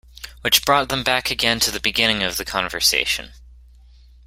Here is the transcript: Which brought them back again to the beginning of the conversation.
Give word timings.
Which 0.41 0.65
brought 0.65 0.89
them 0.89 1.03
back 1.03 1.29
again 1.29 1.59
to 1.59 1.69
the 1.69 1.79
beginning 1.79 2.23
of 2.23 2.37
the 2.37 2.43
conversation. 2.43 3.33